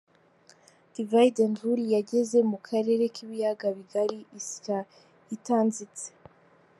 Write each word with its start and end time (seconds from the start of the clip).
Divide 0.95 1.39
and 1.45 1.57
Rule’ 1.63 1.83
yageze 1.95 2.37
mu 2.51 2.57
Karere 2.67 3.03
k’Ibiyaga 3.15 3.67
bigari 3.77 4.19
isya 4.39 4.77
itanzitse. 5.35 6.05